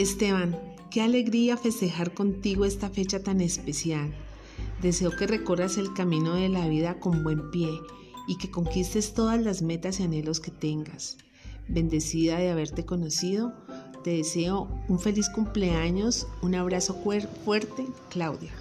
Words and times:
Esteban, 0.00 0.58
qué 0.90 1.02
alegría 1.02 1.58
festejar 1.58 2.14
contigo 2.14 2.64
esta 2.64 2.88
fecha 2.88 3.22
tan 3.22 3.42
especial. 3.42 4.14
Deseo 4.80 5.14
que 5.14 5.26
recorras 5.26 5.76
el 5.76 5.92
camino 5.92 6.36
de 6.36 6.48
la 6.48 6.66
vida 6.68 6.98
con 6.98 7.22
buen 7.22 7.50
pie 7.50 7.68
y 8.26 8.38
que 8.38 8.50
conquistes 8.50 9.12
todas 9.12 9.38
las 9.42 9.60
metas 9.60 10.00
y 10.00 10.04
anhelos 10.04 10.40
que 10.40 10.50
tengas. 10.50 11.18
Bendecida 11.68 12.38
de 12.38 12.48
haberte 12.48 12.86
conocido, 12.86 13.52
te 14.02 14.12
deseo 14.12 14.70
un 14.88 14.98
feliz 14.98 15.28
cumpleaños, 15.28 16.26
un 16.40 16.54
abrazo 16.54 16.94
fuerte, 17.44 17.84
Claudia. 18.08 18.54